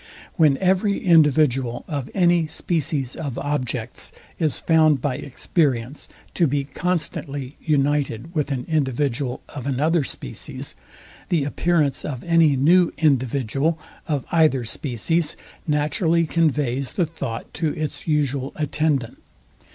[0.35, 7.55] When every individual of any species of objects is found by experience to be constantly
[7.61, 10.73] united with an individual of another species,
[11.29, 13.77] the appearance of any new individual
[14.07, 15.37] of either species
[15.67, 19.21] naturally conveys the thought to its usual attendant.